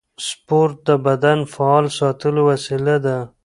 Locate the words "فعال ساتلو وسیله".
1.53-2.95